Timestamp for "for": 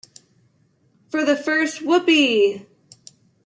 1.11-1.23